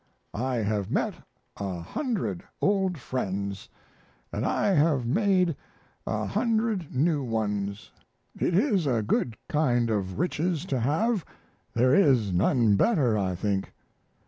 I 0.33 0.55
have 0.55 0.89
met 0.89 1.13
a 1.57 1.79
hundred, 1.79 2.43
old 2.59 2.97
friends, 2.97 3.69
and 4.33 4.47
I 4.47 4.69
have 4.69 5.05
made 5.05 5.55
a 6.07 6.25
hundred 6.25 6.95
new 6.95 7.23
ones. 7.23 7.91
It 8.35 8.55
is 8.55 8.87
a 8.87 9.03
good 9.03 9.37
kind 9.47 9.91
of 9.91 10.17
riches 10.17 10.65
to 10.65 10.79
have; 10.79 11.23
there 11.75 11.93
is 11.93 12.33
none 12.33 12.75
better, 12.75 13.15
I 13.15 13.35
think." 13.35 13.73